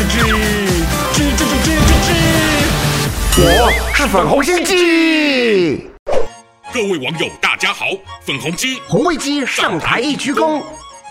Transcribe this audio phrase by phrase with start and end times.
[0.00, 0.08] 吱吱
[1.12, 5.84] 吱吱吱吱吱，我是粉红心机。
[6.72, 7.84] 各位网友，大家好，
[8.24, 10.62] 粉红鸡红卫鸡上台一鞠躬。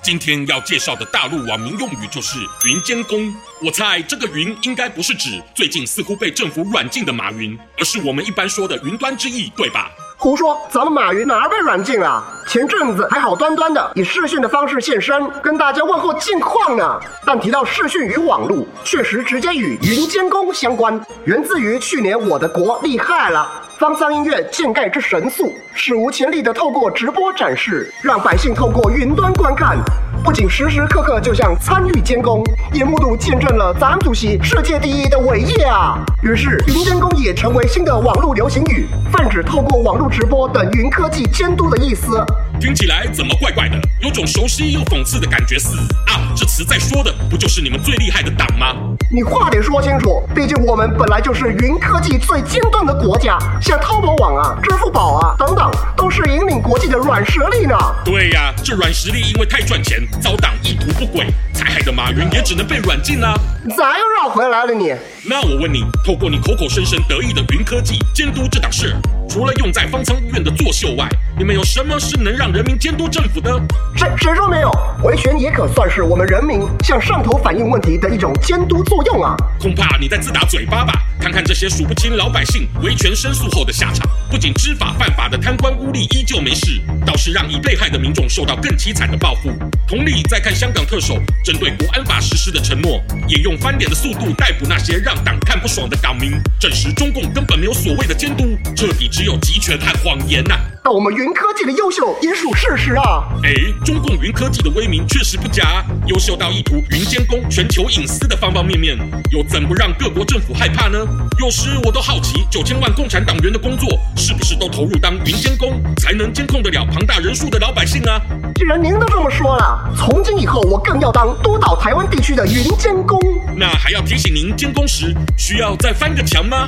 [0.01, 3.31] 今天要介绍的大陆网民用语就是“云监工”。
[3.61, 9.91] 我猜这个“云”应该不是指最近似乎被政府软禁的马云，而是我们一般说的云端之意，对吧？
[10.21, 12.21] 胡说，咱们马云哪儿被软禁了？
[12.45, 16.99] 前阵子还好端端的以视讯的方式现身，跟大家问候近况呢。
[17.25, 23.49] 但提到视讯与网络，确实直接与云监工相关，源自于去年我的国厉害了。
[23.77, 29.77] 方舱音乐建盖之神速，史无前例的透过直播展示，让百姓透过云端观看，
[30.23, 35.97] 不仅时时刻刻就像参与监工，也目睹见证了咱主席世界第一的伟业啊！
[36.21, 42.23] 于是云监工也成为新的网络流行语，泛指透过网络直播等云科技监督的意思。
[42.59, 43.79] 听起来怎么怪怪的？
[44.01, 45.77] 有种熟悉又讽刺的感觉似
[46.07, 46.19] 啊！
[46.35, 48.75] 这词在说的不就是你们最厉害的党吗？
[49.09, 57.77] 你话得说清楚，毕竟我们本来就是云科技最尖端的国家，像淘宝网啊、支付宝啊等等，都是引领国际的软实力呢。
[58.03, 63.33] 对呀、啊，这软实力因为太赚钱，遭党意图不轨，才害得马云也只能被软禁啊。
[63.77, 64.93] 咋又绕回来了你？
[65.23, 68.95] 那我问你，透过你口口声声得意的云科技监督这档事，
[69.29, 73.61] 除了用在方舱医院的作秀外，你们有什么是能让人民监督政府的？
[73.95, 74.71] 谁谁说没有？
[75.03, 79.37] 维权也可算是我们人民向上头反映问题的一种监督作用啊！
[79.59, 80.93] 恐怕你在自打嘴巴吧？
[81.21, 89.51] 看看这些数不清老百姓维权申诉后的下场，不仅知法犯法的贪官污吏依旧没事，倒是让已被害的民众受到更凄惨的报复。
[89.87, 100.55] 同理，再看香港特首针对国安法实施的承诺，也用翻脸的速度逮捕那些让党看不爽的港民，证实中共根本没有所谓的监督，彻底只有集权和谎言呐、
[100.89, 103.21] 但我们云科技的优秀也属事实啊！
[103.43, 103.53] 哎，
[103.85, 108.97] 中共云科技的威名确实不假，优秀到意图云监工全球隐私的方方面面，
[109.29, 110.97] 又怎不让各国政府害怕呢？
[111.37, 113.87] 有时我都好奇，九千万共产党员的工作
[114.17, 118.19] 是不是都投入当云监工，才能监控得了庞大人数的老百姓啊？
[118.55, 123.19] 既然您都这么说了，从今以后我更要当督导台湾地区的云监工。
[123.55, 126.67] 那还要提醒您，监工时需要再翻个墙吗？